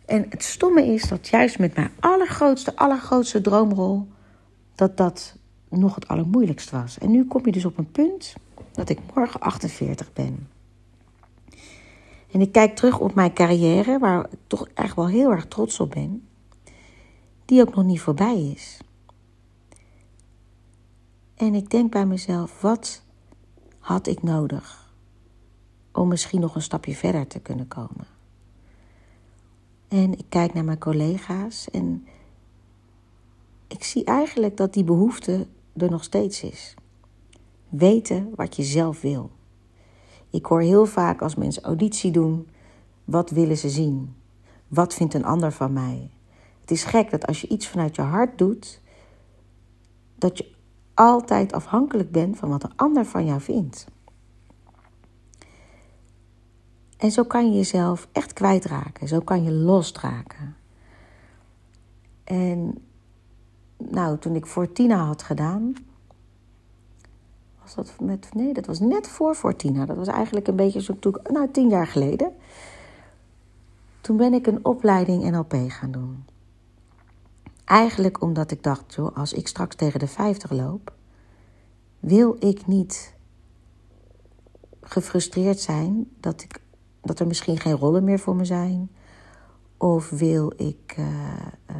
En 0.06 0.26
het 0.30 0.44
stomme 0.44 0.86
is 0.86 1.08
dat 1.08 1.28
juist 1.28 1.60
met 1.60 1.76
mijn 1.76 1.92
allergrootste, 2.00 2.76
allergrootste 2.76 3.42
droomrol, 3.42 4.08
dat 4.76 4.98
dat 4.98 5.36
nog 5.70 5.96
het 5.96 6.08
allermoeilijkst 6.08 6.70
was. 6.70 6.98
En 6.98 7.12
nu 7.12 7.26
kom 7.26 7.46
je 7.46 7.52
dus 7.52 7.66
op 7.66 7.78
een 7.78 7.92
punt 7.92 8.34
dat 8.72 8.90
ik 8.90 9.00
morgen 9.14 9.40
48 9.40 10.14
ben. 10.14 10.48
En 12.32 12.42
ik 12.42 12.52
kijk 12.52 12.76
terug 12.76 13.00
op 13.00 13.14
mijn 13.14 13.34
carrière, 13.34 14.00
waar 14.00 14.26
ik 14.32 14.40
toch 14.48 14.68
echt 14.74 14.96
wel 14.96 15.08
heel 15.08 15.32
erg 15.32 15.48
trots 15.48 15.80
op 15.80 15.92
ben, 15.92 16.28
die 17.46 17.62
ook 17.62 17.76
nog 17.76 17.86
niet 17.86 18.02
voorbij 18.02 18.52
is. 18.56 18.80
En 21.36 21.54
ik 21.54 21.70
denk 21.70 21.92
bij 21.92 22.06
mezelf, 22.06 22.62
wat 22.62 23.02
had 23.80 24.08
ik 24.08 24.24
nodig 24.24 24.92
om 25.92 26.08
misschien 26.08 26.42
nog 26.42 26.56
een 26.56 26.62
stapje 26.62 26.96
verder 26.96 27.28
te 27.28 27.40
kunnen 27.40 27.68
komen? 27.68 28.13
En 29.94 30.12
ik 30.12 30.26
kijk 30.30 30.54
naar 30.54 30.64
mijn 30.64 30.80
collega's 30.80 31.70
en 31.70 32.08
ik 33.68 33.84
zie 33.84 34.04
eigenlijk 34.04 34.58
dat 34.58 34.74
die 34.74 34.84
behoefte 34.84 35.48
er 35.76 35.90
nog 35.90 36.04
steeds 36.04 36.44
is. 36.44 36.76
Weten 37.70 38.32
wat 38.36 38.56
je 38.56 38.64
zelf 38.64 39.02
wil. 39.02 39.32
Ik 40.30 40.46
hoor 40.46 40.62
heel 40.62 40.86
vaak 40.86 41.22
als 41.22 41.36
mensen 41.36 41.64
auditie 41.64 42.12
doen, 42.12 42.48
wat 43.04 43.30
willen 43.30 43.58
ze 43.58 43.70
zien? 43.70 44.16
Wat 44.68 44.94
vindt 44.94 45.14
een 45.14 45.26
ander 45.26 45.52
van 45.52 45.74
mij? 45.74 46.10
Het 46.62 46.72
is 46.72 46.84
gek 46.84 47.12
dat 47.12 47.26
als 47.28 47.42
je 47.42 47.48
iets 47.48 47.68
vanuit 47.68 47.96
je 47.96 48.02
hart 48.02 48.38
doet, 48.38 48.82
dat 50.16 50.38
je 50.38 50.52
altijd 50.94 51.54
afhankelijk 51.54 52.12
bent 52.12 52.38
van 52.38 52.50
wat 52.50 52.64
een 52.64 52.76
ander 52.76 53.06
van 53.06 53.26
jou 53.26 53.42
vindt. 53.42 53.86
En 57.04 57.12
zo 57.12 57.24
kan 57.24 57.46
je 57.52 57.58
jezelf 57.58 58.08
echt 58.12 58.34
kwijtraken. 58.34 59.08
Zo 59.08 59.20
kan 59.20 59.44
je 59.44 59.52
losraken. 59.52 60.56
En 62.24 62.78
nou, 63.78 64.18
toen 64.18 64.36
ik 64.36 64.46
Fortina 64.46 65.06
had 65.06 65.24
gedaan. 65.24 65.74
Was 67.62 67.76
dat 67.76 67.94
met. 68.00 68.30
Nee, 68.34 68.54
dat 68.54 68.66
was 68.66 68.80
net 68.80 69.08
voor 69.08 69.36
Fortina. 69.36 69.86
Dat 69.86 69.98
was 69.98 70.08
eigenlijk 70.08 70.48
een 70.48 70.56
beetje 70.56 70.82
zo. 70.82 70.98
Nou, 71.24 71.52
tien 71.52 71.70
jaar 71.70 71.88
geleden. 71.88 72.32
Toen 74.02 74.18
ben 74.18 74.34
ik 74.34 74.48
een 74.48 74.66
opleiding 74.66 75.32
NLP 75.32 75.56
gaan 75.68 75.92
doen. 75.92 76.26
Eigenlijk 77.66 78.22
omdat 78.22 78.52
ik 78.52 78.64
dacht, 78.64 78.94
joh, 78.94 79.18
als 79.18 79.34
ik 79.34 79.48
straks 79.48 79.76
tegen 79.76 80.00
de 80.00 80.08
50 80.08 80.52
loop, 80.52 80.94
wil 82.00 82.36
ik 82.40 82.68
niet 82.68 83.14
gefrustreerd 84.82 85.60
zijn 85.60 86.10
dat, 86.20 86.42
ik, 86.42 86.62
dat 87.04 87.20
er 87.20 87.28
misschien 87.28 87.60
geen 87.60 87.78
rollen 87.78 88.04
meer 88.04 88.20
voor 88.20 88.36
me 88.36 88.46
zijn. 88.46 88.92
Of 89.78 90.10
wil 90.10 90.54
ik, 90.58 90.96
uh, 91.00 91.08
uh, 91.70 91.76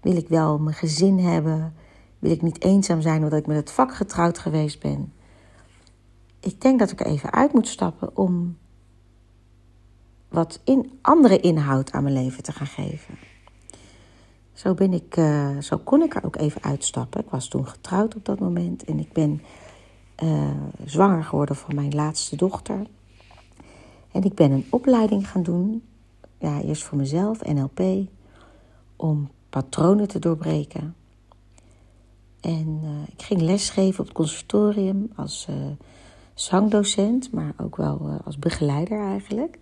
wil 0.00 0.16
ik 0.16 0.28
wel 0.28 0.58
mijn 0.58 0.76
gezin 0.76 1.18
hebben? 1.18 1.74
Wil 2.18 2.30
ik 2.30 2.42
niet 2.42 2.62
eenzaam 2.62 3.00
zijn 3.00 3.22
omdat 3.22 3.38
ik 3.38 3.46
met 3.46 3.56
het 3.56 3.70
vak 3.70 3.94
getrouwd 3.94 4.38
geweest 4.38 4.80
ben? 4.80 5.12
Ik 6.40 6.60
denk 6.60 6.78
dat 6.78 6.90
ik 6.90 7.00
er 7.00 7.06
even 7.06 7.32
uit 7.32 7.52
moet 7.52 7.68
stappen 7.68 8.16
om 8.16 8.56
wat 10.28 10.60
in, 10.64 10.98
andere 11.02 11.40
inhoud 11.40 11.92
aan 11.92 12.02
mijn 12.02 12.14
leven 12.14 12.42
te 12.42 12.52
gaan 12.52 12.66
geven. 12.66 13.14
Zo, 14.52 14.74
ben 14.74 14.92
ik, 14.92 15.16
uh, 15.16 15.58
zo 15.58 15.78
kon 15.78 16.02
ik 16.02 16.14
er 16.14 16.24
ook 16.24 16.36
even 16.36 16.62
uitstappen. 16.62 17.20
Ik 17.20 17.30
was 17.30 17.48
toen 17.48 17.66
getrouwd 17.66 18.16
op 18.16 18.24
dat 18.24 18.38
moment 18.38 18.84
en 18.84 18.98
ik 18.98 19.12
ben 19.12 19.42
zwanger 20.84 21.24
geworden 21.24 21.56
van 21.56 21.74
mijn 21.74 21.94
laatste 21.94 22.36
dochter. 22.36 22.86
En 24.18 24.24
ik 24.24 24.34
ben 24.34 24.50
een 24.50 24.66
opleiding 24.70 25.28
gaan 25.28 25.42
doen, 25.42 25.82
ja, 26.38 26.60
eerst 26.60 26.82
voor 26.82 26.98
mezelf, 26.98 27.44
NLP, 27.44 28.08
om 28.96 29.30
patronen 29.50 30.08
te 30.08 30.18
doorbreken. 30.18 30.94
En 32.40 32.80
uh, 32.84 32.90
ik 33.16 33.22
ging 33.22 33.40
lesgeven 33.40 34.00
op 34.00 34.06
het 34.06 34.14
conservatorium 34.14 35.10
als 35.14 35.48
zangdocent, 36.34 37.32
maar 37.32 37.52
ook 37.56 37.76
wel 37.76 38.20
als 38.24 38.38
begeleider 38.38 39.00
eigenlijk. 39.00 39.58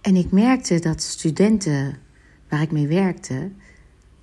En 0.00 0.16
ik 0.16 0.30
merkte 0.30 0.78
dat 0.78 1.02
studenten 1.02 1.98
waar 2.48 2.62
ik 2.62 2.72
mee 2.72 2.88
werkte, 2.88 3.50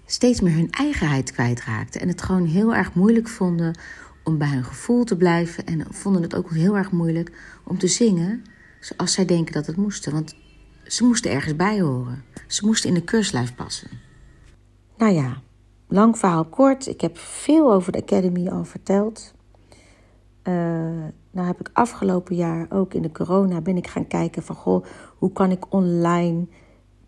steeds 0.06 0.42
meer 0.42 0.54
hun 0.54 0.72
eigenheid 0.72 1.32
kwijtraakten. 1.32 2.02
En 2.02 2.08
het 2.08 2.22
gewoon 2.22 2.46
heel 2.46 2.76
erg 2.76 2.94
moeilijk 2.94 3.28
vonden 3.28 3.78
om 4.24 4.38
bij 4.38 4.50
hun 4.50 4.64
gevoel 4.64 5.04
te 5.04 5.18
blijven. 5.18 5.66
En 5.66 5.86
vonden 5.90 6.22
het 6.22 6.36
ook 6.36 6.52
heel 6.52 6.78
erg 6.78 6.92
moeilijk 6.92 7.32
om 7.64 7.78
te 7.78 7.88
zingen 7.88 8.44
zoals 8.84 9.14
zij 9.14 9.26
denken 9.26 9.54
dat 9.54 9.66
het 9.66 9.76
moesten. 9.76 10.12
Want 10.14 10.36
ze 10.88 11.04
moesten 11.04 11.32
ergens 11.32 11.56
bij 11.56 11.82
horen. 11.82 12.24
Ze 12.48 12.66
moesten 12.66 12.90
in 12.90 12.96
de 12.96 13.04
keurslijf 13.04 13.56
passen. 13.56 13.90
Nou 14.98 15.14
ja, 15.14 15.42
lang 15.88 16.18
verhaal 16.18 16.46
kort. 16.46 16.88
Ik 16.88 17.02
heb 17.02 17.18
veel 17.18 17.74
over 17.74 17.92
de 17.92 18.02
Academy 18.02 18.48
al 18.48 18.64
verteld. 18.64 19.34
Uh, 20.44 20.54
nou 21.32 21.48
heb 21.48 21.60
ik 21.60 21.70
afgelopen 21.74 22.36
jaar 22.36 22.68
ook 22.70 22.94
in 22.94 23.02
de 23.02 23.12
corona 23.12 23.62
ben 23.62 23.78
ik 23.78 23.88
gaan 23.88 24.08
kijken 24.08 24.44
van 24.44 24.56
goh, 24.56 24.86
hoe 25.18 25.32
kan 25.32 25.52
ik 25.52 25.74
online 25.74 26.48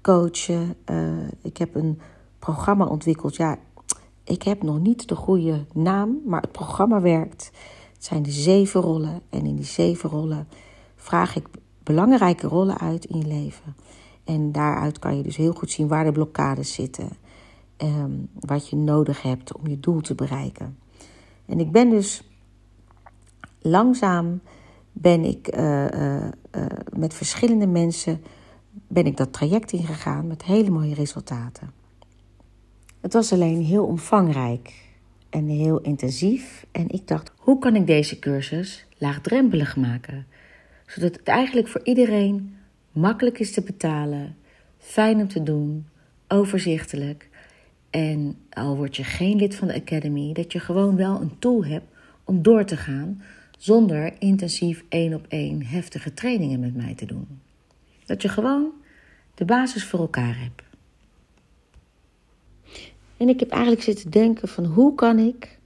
coachen. 0.02 0.76
Uh, 0.92 1.28
ik 1.42 1.58
heb 1.58 1.76
een 1.76 2.00
programma 2.40 2.86
ontwikkeld. 2.86 3.36
Ja, 3.36 3.58
ik 4.24 4.44
heb 4.44 4.64
nog 4.64 4.80
niet 4.80 5.08
de 5.08 5.16
goede 5.16 5.66
naam, 5.74 6.22
maar 6.26 6.42
het 6.42 6.52
programma 6.52 7.02
werkt. 7.02 7.52
Het 7.94 8.06
zijn 8.06 8.24
de 8.24 8.32
zeven 8.32 8.82
rollen. 8.82 9.22
En 9.30 9.46
in 9.46 9.56
die 9.56 9.66
zeven 9.66 10.10
rollen 10.10 10.48
vraag 10.96 11.36
ik 11.36 11.48
belangrijke 11.86 12.48
rollen 12.48 12.78
uit 12.78 13.06
in 13.06 13.18
je 13.18 13.28
leven. 13.28 13.76
En 14.24 14.52
daaruit 14.52 15.00
kan 15.00 15.18
je 15.18 15.24
dus 15.24 15.36
heel 15.36 15.54
goed 15.54 15.72
zien 15.72 15.88
waar 15.88 16.04
de 16.04 16.12
blokkades 16.12 16.74
zitten. 16.74 17.10
Um, 17.78 18.30
wat 18.40 18.70
je 18.70 18.76
nodig 18.76 19.22
hebt 19.22 19.58
om 19.58 19.68
je 19.68 19.80
doel 19.80 20.02
te 20.02 20.16
bereiken. 20.16 20.78
En 21.46 21.60
ik 21.60 21.72
ben 21.72 21.90
dus 21.90 22.24
langzaam 23.60 24.42
ben 24.92 25.24
ik 25.24 25.58
uh, 25.58 25.88
uh, 25.88 26.16
uh, 26.56 26.66
met 26.98 27.14
verschillende 27.14 27.68
mensen 27.68 28.22
ben 28.88 29.06
ik 29.06 29.18
dat 29.18 29.34
traject 29.34 29.72
ingegaan 29.72 30.28
met 30.28 30.44
hele 30.44 30.70
mooie 30.70 30.94
resultaten. 30.94 31.72
Het 33.02 33.14
was 33.14 33.34
alleen 33.34 33.62
heel 33.62 33.86
omvangrijk 33.86 34.94
en 35.30 35.48
heel 35.48 35.80
intensief. 35.80 36.66
En 36.72 36.90
ik 36.90 37.08
dacht, 37.08 37.32
hoe 37.38 37.60
kan 37.60 37.76
ik 37.76 37.88
deze 37.88 38.20
cursus 38.20 38.88
laagdrempelig 38.98 39.76
maken? 39.76 40.26
Zodat 40.86 41.16
het 41.16 41.28
eigenlijk 41.28 41.68
voor 41.68 41.82
iedereen 41.84 42.58
makkelijk 42.92 43.40
is 43.40 43.52
te 43.52 43.62
betalen, 43.62 44.38
fijn 44.78 45.20
om 45.20 45.28
te 45.28 45.44
doen, 45.44 45.86
overzichtelijk. 46.28 47.30
En 47.90 48.38
al 48.50 48.76
word 48.76 48.96
je 48.96 49.04
geen 49.04 49.38
lid 49.38 49.56
van 49.56 49.68
de 49.68 49.74
Academy, 49.74 50.34
dat 50.34 50.52
je 50.52 50.60
gewoon 50.60 50.96
wel 50.96 51.22
een 51.22 51.40
tool 51.40 51.66
hebt 51.66 51.86
om 52.24 52.42
door 52.42 52.66
te 52.66 52.78
gaan 52.78 53.22
zonder 53.58 54.14
intensief 54.20 54.84
één 54.90 55.14
op 55.14 55.26
één 55.28 55.66
heftige 55.66 56.14
trainingen 56.14 56.60
met 56.60 56.76
mij 56.76 56.94
te 56.94 57.06
doen. 57.06 57.28
Dat 58.06 58.22
je 58.22 58.30
gewoon 58.30 58.72
de 59.36 59.46
basis 59.46 59.86
voor 59.86 60.00
elkaar 60.00 60.40
hebt. 60.40 60.64
En 63.18 63.30
ik 63.30 63.40
heb 63.40 63.50
eigenlijk 63.50 63.82
zitten 63.82 64.12
denken 64.12 64.48
van 64.48 64.66
hoe 64.66 64.96
kan 64.96 65.20
ik 65.20 65.60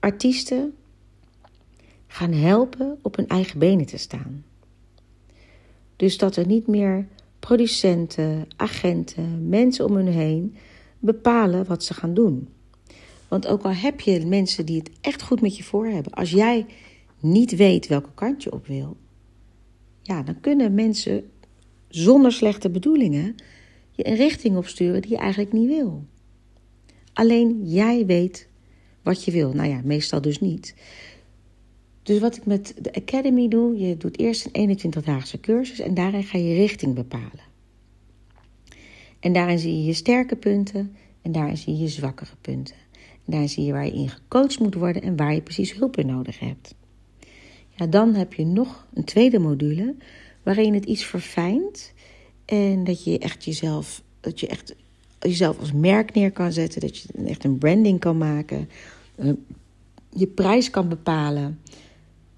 artiesten 0.00 0.74
gaan 2.12 2.32
helpen 2.32 2.98
op 3.02 3.16
hun 3.16 3.28
eigen 3.28 3.58
benen 3.58 3.86
te 3.86 3.96
staan. 3.96 4.44
Dus 5.96 6.18
dat 6.18 6.36
er 6.36 6.46
niet 6.46 6.66
meer 6.66 7.06
producenten, 7.38 8.46
agenten, 8.56 9.48
mensen 9.48 9.84
om 9.84 9.96
hun 9.96 10.08
heen 10.08 10.56
bepalen 10.98 11.66
wat 11.66 11.84
ze 11.84 11.94
gaan 11.94 12.14
doen. 12.14 12.48
Want 13.28 13.46
ook 13.46 13.62
al 13.62 13.72
heb 13.72 14.00
je 14.00 14.26
mensen 14.26 14.66
die 14.66 14.78
het 14.78 14.90
echt 15.00 15.22
goed 15.22 15.40
met 15.40 15.56
je 15.56 15.62
voor 15.62 15.86
hebben, 15.86 16.12
als 16.12 16.30
jij 16.30 16.66
niet 17.20 17.56
weet 17.56 17.86
welke 17.86 18.10
kant 18.14 18.42
je 18.42 18.52
op 18.52 18.66
wil, 18.66 18.96
ja, 20.02 20.22
dan 20.22 20.40
kunnen 20.40 20.74
mensen 20.74 21.30
zonder 21.88 22.32
slechte 22.32 22.70
bedoelingen 22.70 23.34
je 23.90 24.06
een 24.06 24.16
richting 24.16 24.56
opsturen 24.56 25.02
die 25.02 25.10
je 25.10 25.16
eigenlijk 25.16 25.52
niet 25.52 25.68
wil. 25.68 26.04
Alleen 27.12 27.60
jij 27.64 28.06
weet 28.06 28.48
wat 29.02 29.24
je 29.24 29.30
wil. 29.30 29.52
Nou 29.52 29.68
ja, 29.68 29.80
meestal 29.84 30.20
dus 30.20 30.40
niet. 30.40 30.74
Dus 32.02 32.18
wat 32.18 32.36
ik 32.36 32.46
met 32.46 32.74
de 32.80 32.94
Academy 32.94 33.48
doe, 33.48 33.78
je 33.78 33.96
doet 33.96 34.18
eerst 34.18 34.48
een 34.52 34.78
21-daagse 34.78 35.40
cursus 35.40 35.80
en 35.80 35.94
daarin 35.94 36.24
ga 36.24 36.38
je 36.38 36.54
richting 36.54 36.94
bepalen. 36.94 37.50
En 39.20 39.32
daarin 39.32 39.58
zie 39.58 39.76
je 39.76 39.84
je 39.84 39.92
sterke 39.92 40.36
punten 40.36 40.96
en 41.22 41.32
daarin 41.32 41.56
zie 41.56 41.72
je 41.76 41.82
je 41.82 41.88
zwakkere 41.88 42.34
punten. 42.40 42.76
En 42.92 43.32
daarin 43.32 43.48
zie 43.48 43.64
je 43.64 43.72
waar 43.72 43.86
je 43.86 43.92
in 43.92 44.08
gecoacht 44.08 44.58
moet 44.58 44.74
worden 44.74 45.02
en 45.02 45.16
waar 45.16 45.34
je 45.34 45.42
precies 45.42 45.74
hulp 45.74 45.96
in 45.96 46.06
nodig 46.06 46.38
hebt. 46.38 46.74
Ja, 47.76 47.86
dan 47.86 48.14
heb 48.14 48.32
je 48.32 48.44
nog 48.44 48.86
een 48.94 49.04
tweede 49.04 49.38
module 49.38 49.94
waarin 50.42 50.74
het 50.74 50.84
iets 50.84 51.04
verfijnt 51.04 51.92
en 52.44 52.84
dat 52.84 53.04
je 53.04 53.18
echt 53.18 53.44
jezelf, 53.44 54.02
dat 54.20 54.40
je 54.40 54.46
echt 54.46 54.74
jezelf 55.20 55.58
als 55.58 55.72
merk 55.72 56.14
neer 56.14 56.32
kan 56.32 56.52
zetten, 56.52 56.80
dat 56.80 56.98
je 56.98 57.08
echt 57.26 57.44
een 57.44 57.58
branding 57.58 58.00
kan 58.00 58.18
maken, 58.18 58.68
uh, 59.16 59.32
je 60.08 60.26
prijs 60.26 60.70
kan 60.70 60.88
bepalen. 60.88 61.60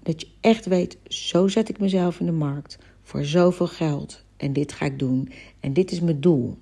Dat 0.05 0.21
je 0.21 0.27
echt 0.41 0.65
weet, 0.65 0.97
zo 1.07 1.47
zet 1.47 1.69
ik 1.69 1.79
mezelf 1.79 2.19
in 2.19 2.25
de 2.25 2.31
markt 2.31 2.77
voor 3.03 3.23
zoveel 3.23 3.67
geld. 3.67 4.23
En 4.37 4.53
dit 4.53 4.71
ga 4.71 4.85
ik 4.85 4.99
doen. 4.99 5.31
En 5.59 5.73
dit 5.73 5.91
is 5.91 5.99
mijn 5.99 6.21
doel. 6.21 6.57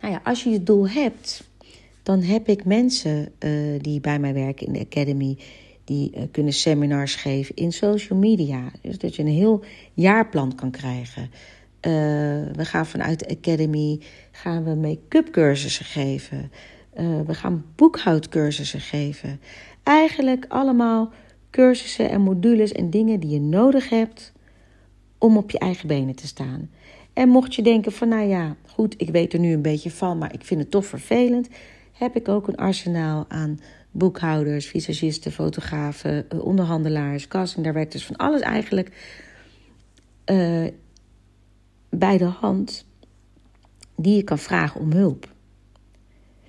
Nou 0.00 0.12
ja, 0.12 0.20
als 0.24 0.42
je 0.44 0.50
je 0.50 0.62
doel 0.62 0.88
hebt, 0.88 1.48
dan 2.02 2.22
heb 2.22 2.48
ik 2.48 2.64
mensen 2.64 3.32
uh, 3.38 3.80
die 3.80 4.00
bij 4.00 4.18
mij 4.18 4.34
werken 4.34 4.66
in 4.66 4.72
de 4.72 4.80
academy, 4.80 5.38
die 5.84 6.12
uh, 6.16 6.22
kunnen 6.30 6.52
seminars 6.52 7.14
geven 7.14 7.54
in 7.54 7.72
social 7.72 8.18
media. 8.18 8.70
Dus 8.82 8.98
dat 8.98 9.16
je 9.16 9.22
een 9.22 9.28
heel 9.28 9.64
jaarplan 9.94 10.54
kan 10.54 10.70
krijgen. 10.70 11.22
Uh, 11.22 11.30
we 12.52 12.64
gaan 12.64 12.86
vanuit 12.86 13.18
de 13.18 13.28
academy 13.28 14.00
gaan 14.32 14.64
we 14.64 14.74
make-up 14.74 15.30
cursussen 15.30 15.84
geven. 15.84 16.50
we 17.26 17.34
gaan 17.34 17.64
boekhoudcursussen 17.76 18.80
geven. 18.80 19.40
Eigenlijk 19.82 20.44
allemaal 20.48 21.12
cursussen 21.54 22.10
en 22.10 22.20
modules 22.20 22.72
en 22.72 22.90
dingen 22.90 23.20
die 23.20 23.30
je 23.30 23.40
nodig 23.40 23.88
hebt 23.88 24.32
om 25.18 25.36
op 25.36 25.50
je 25.50 25.58
eigen 25.58 25.88
benen 25.88 26.14
te 26.14 26.26
staan. 26.26 26.70
En 27.12 27.28
mocht 27.28 27.54
je 27.54 27.62
denken 27.62 27.92
van 27.92 28.08
nou 28.08 28.28
ja, 28.28 28.56
goed, 28.66 28.94
ik 28.96 29.10
weet 29.10 29.32
er 29.32 29.38
nu 29.38 29.52
een 29.52 29.62
beetje 29.62 29.90
van, 29.90 30.18
maar 30.18 30.32
ik 30.32 30.44
vind 30.44 30.60
het 30.60 30.70
toch 30.70 30.86
vervelend, 30.86 31.48
heb 31.92 32.16
ik 32.16 32.28
ook 32.28 32.48
een 32.48 32.56
arsenaal 32.56 33.24
aan 33.28 33.60
boekhouders, 33.90 34.66
visagisten, 34.66 35.32
fotografen, 35.32 36.30
eh, 36.30 36.44
onderhandelaars, 36.44 37.28
casting 37.28 37.64
directors, 37.64 38.04
van 38.04 38.16
alles 38.16 38.40
eigenlijk 38.40 38.88
uh, 40.30 40.66
bij 41.88 42.18
de 42.18 42.24
hand 42.24 42.86
die 43.96 44.16
je 44.16 44.22
kan 44.22 44.38
vragen 44.38 44.80
om 44.80 44.92
hulp. 44.92 45.32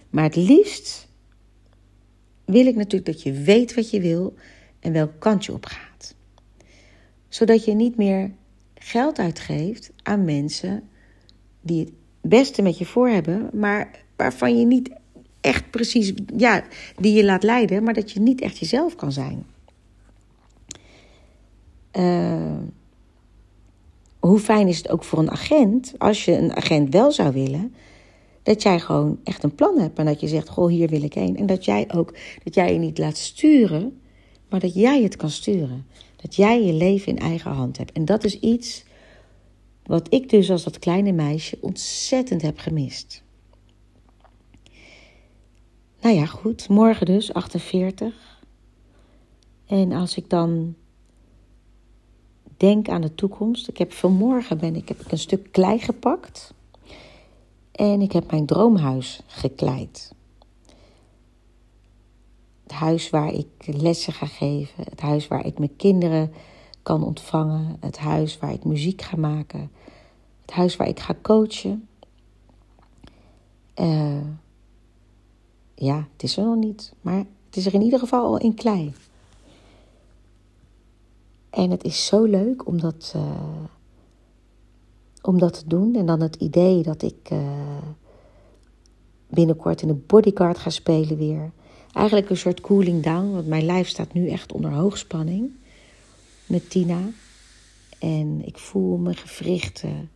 Maar 0.09 0.23
het 0.23 0.35
liefst 0.35 1.07
wil 2.45 2.65
ik 2.65 2.75
natuurlijk 2.75 3.05
dat 3.05 3.21
je 3.21 3.31
weet 3.31 3.73
wat 3.73 3.89
je 3.89 4.01
wil 4.01 4.35
en 4.85 4.91
welke 4.91 5.17
kant 5.19 5.45
je 5.45 5.53
op 5.53 5.65
gaat. 5.65 6.15
Zodat 7.27 7.65
je 7.65 7.73
niet 7.73 7.97
meer 7.97 8.31
geld 8.73 9.19
uitgeeft 9.19 9.91
aan 10.03 10.25
mensen 10.25 10.83
die 11.61 11.79
het 11.79 11.91
beste 12.21 12.61
met 12.61 12.77
je 12.77 12.85
voor 12.85 13.09
hebben, 13.09 13.49
maar 13.53 13.91
waarvan 14.15 14.59
je 14.59 14.65
niet 14.65 14.89
echt 15.41 15.69
precies, 15.69 16.13
ja, 16.37 16.63
die 16.99 17.13
je 17.13 17.23
laat 17.23 17.43
leiden, 17.43 17.83
maar 17.83 17.93
dat 17.93 18.11
je 18.11 18.19
niet 18.19 18.41
echt 18.41 18.57
jezelf 18.57 18.95
kan 18.95 19.11
zijn. 19.11 19.45
Uh, 21.93 22.57
hoe 24.19 24.39
fijn 24.39 24.67
is 24.67 24.77
het 24.77 24.89
ook 24.89 25.03
voor 25.03 25.19
een 25.19 25.31
agent, 25.31 25.93
als 25.97 26.25
je 26.25 26.31
een 26.31 26.55
agent 26.55 26.93
wel 26.93 27.11
zou 27.11 27.33
willen, 27.33 27.73
dat 28.43 28.63
jij 28.63 28.79
gewoon 28.79 29.19
echt 29.23 29.43
een 29.43 29.55
plan 29.55 29.79
hebt 29.79 29.99
en 29.99 30.05
dat 30.05 30.19
je 30.19 30.27
zegt, 30.27 30.49
goh, 30.49 30.69
hier 30.69 30.89
wil 30.89 31.03
ik 31.03 31.13
heen. 31.13 31.37
En 31.37 31.45
dat 31.45 31.65
jij 31.65 31.87
ook, 31.95 32.13
dat 32.43 32.55
jij 32.55 32.73
je 32.73 32.79
niet 32.79 32.97
laat 32.97 33.17
sturen, 33.17 33.99
maar 34.55 34.63
dat 34.63 34.73
jij 34.73 35.03
het 35.03 35.15
kan 35.15 35.29
sturen. 35.29 35.87
Dat 36.15 36.35
jij 36.35 36.63
je 36.63 36.73
leven 36.73 37.07
in 37.07 37.17
eigen 37.17 37.51
hand 37.51 37.77
hebt. 37.77 37.91
En 37.91 38.05
dat 38.05 38.23
is 38.23 38.39
iets 38.39 38.83
wat 39.83 40.13
ik 40.13 40.29
dus 40.29 40.51
als 40.51 40.63
dat 40.63 40.79
kleine 40.79 41.11
meisje 41.11 41.57
ontzettend 41.61 42.41
heb 42.41 42.59
gemist. 42.59 43.23
Nou 46.01 46.15
ja, 46.15 46.25
goed, 46.25 46.69
morgen 46.69 47.05
dus 47.05 47.33
48. 47.33 48.41
En 49.65 49.91
als 49.91 50.17
ik 50.17 50.29
dan 50.29 50.75
denk 52.57 52.89
aan 52.89 53.01
de 53.01 53.15
toekomst. 53.15 53.67
Ik 53.67 53.77
heb 53.77 53.93
vanmorgen 53.93 54.57
ben 54.57 54.75
ik, 54.75 54.87
heb 54.87 54.99
ik 54.99 55.11
een 55.11 55.17
stuk 55.17 55.51
klei 55.51 55.79
gepakt. 55.79 56.53
En 57.71 58.01
ik 58.01 58.11
heb 58.11 58.31
mijn 58.31 58.45
droomhuis 58.45 59.21
gekleid. 59.27 60.14
Het 62.65 62.73
huis 62.73 63.09
waar 63.09 63.33
ik 63.33 63.47
lessen 63.65 64.13
ga 64.13 64.25
geven. 64.25 64.83
Het 64.83 65.01
huis 65.01 65.27
waar 65.27 65.45
ik 65.45 65.57
mijn 65.57 65.75
kinderen 65.75 66.31
kan 66.83 67.03
ontvangen. 67.03 67.77
Het 67.79 67.97
huis 67.97 68.37
waar 68.37 68.53
ik 68.53 68.63
muziek 68.63 69.01
ga 69.01 69.17
maken. 69.17 69.71
Het 70.41 70.51
huis 70.51 70.75
waar 70.75 70.87
ik 70.87 70.99
ga 70.99 71.15
coachen. 71.21 71.87
Uh, 73.79 74.27
ja, 75.75 76.07
het 76.13 76.23
is 76.23 76.37
er 76.37 76.43
nog 76.43 76.55
niet, 76.55 76.93
maar 77.01 77.17
het 77.17 77.55
is 77.55 77.65
er 77.65 77.73
in 77.73 77.81
ieder 77.81 77.99
geval 77.99 78.25
al 78.25 78.37
in 78.37 78.53
klei. 78.53 78.93
En 81.49 81.71
het 81.71 81.83
is 81.83 82.05
zo 82.05 82.23
leuk 82.23 82.67
om 82.67 82.81
dat, 82.81 83.13
uh, 83.15 83.21
om 85.21 85.39
dat 85.39 85.53
te 85.59 85.67
doen. 85.67 85.95
En 85.95 86.05
dan 86.05 86.21
het 86.21 86.35
idee 86.35 86.83
dat 86.83 87.01
ik 87.01 87.29
uh, 87.31 87.39
binnenkort 89.27 89.81
in 89.81 89.87
de 89.87 89.93
bodyguard 89.93 90.57
ga 90.57 90.69
spelen 90.69 91.17
weer. 91.17 91.51
Eigenlijk 91.95 92.29
een 92.29 92.37
soort 92.37 92.61
cooling 92.61 93.03
down, 93.03 93.31
want 93.31 93.47
mijn 93.47 93.65
lijf 93.65 93.87
staat 93.87 94.13
nu 94.13 94.29
echt 94.29 94.51
onder 94.51 94.71
hoogspanning 94.71 95.51
met 96.45 96.69
Tina. 96.69 96.99
En 97.99 98.41
ik 98.45 98.57
voel 98.57 98.97
mijn 98.97 99.15
gewrichten, 99.15 100.09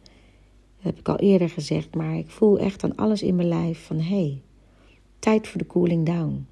dat 0.76 0.84
heb 0.84 1.00
ik 1.00 1.10
al 1.10 1.18
eerder 1.18 1.50
gezegd, 1.50 1.96
maar 1.96 2.18
ik 2.18 2.30
voel 2.30 2.60
echt 2.60 2.84
aan 2.84 2.96
alles 2.96 3.22
in 3.22 3.36
mijn 3.36 3.48
lijf 3.48 3.86
van 3.86 3.98
hé, 4.00 4.16
hey, 4.16 4.42
tijd 5.20 5.48
voor 5.48 5.58
de 5.58 5.68
cooling 5.68 6.06
down. 6.06 6.48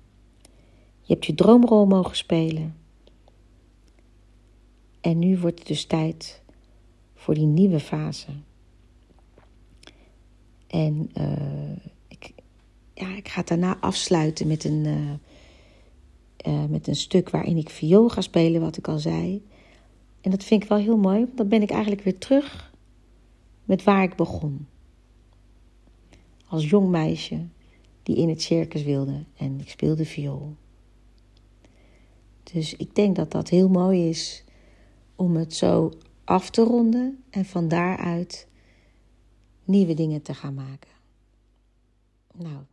Je 1.02 1.14
hebt 1.14 1.26
je 1.26 1.36
droomrol 1.36 1.86
mogen 1.86 2.18
spelen. 2.18 2.76
En 5.02 5.20
nu 5.20 5.38
wordt 5.38 5.60
het 5.60 5.68
dus 5.68 5.86
tijd 5.86 6.42
voor 7.16 7.34
die 7.34 7.46
nieuwe 7.46 7.80
fase. 7.80 8.32
En 10.68 11.12
uh, 11.18 11.78
ja, 13.00 13.16
ik 13.16 13.28
ga 13.28 13.40
het 13.40 13.48
daarna 13.48 13.78
afsluiten 13.80 14.48
met 14.48 14.64
een, 14.64 14.86
uh, 14.86 16.54
uh, 16.54 16.66
met 16.70 16.88
een 16.88 16.96
stuk 16.96 17.30
waarin 17.30 17.58
ik 17.58 17.70
viool 17.70 18.10
ga 18.10 18.22
spelen, 18.22 18.62
wat 18.62 18.78
ik 18.78 18.88
al 18.88 19.00
zei. 19.00 19.46
En 20.22 20.32
dat 20.32 20.44
vind 20.44 20.64
ik 20.64 20.70
wel 20.70 20.78
heel 20.78 20.98
mooi, 20.98 21.20
want 21.20 21.38
dan 21.38 21.48
ben 21.48 21.62
ik 21.62 21.70
eigenlijk 21.70 22.02
weer 22.02 22.18
terug 22.18 22.74
met 23.66 23.84
waar 23.84 24.04
ik 24.04 24.16
begon. 24.16 24.68
Als 26.48 26.70
jong 26.70 26.90
meisje 26.90 27.48
die 28.04 28.16
in 28.16 28.30
het 28.30 28.42
circus 28.42 28.84
wilde 28.84 29.24
en 29.38 29.60
ik 29.60 29.70
speelde 29.70 30.06
viool. 30.06 30.56
Dus 32.44 32.76
ik 32.76 32.96
denk 32.96 33.16
dat 33.16 33.32
dat 33.32 33.50
heel 33.50 33.70
mooi 33.70 34.10
is 34.10 34.44
om 35.16 35.36
het 35.36 35.54
zo 35.54 35.92
af 36.24 36.50
te 36.50 36.64
ronden 36.64 37.24
en 37.30 37.46
van 37.46 37.68
daaruit 37.68 38.48
nieuwe 39.64 39.94
dingen 39.94 40.22
te 40.22 40.34
gaan 40.34 40.54
maken. 40.54 40.92
Nou, 42.34 42.64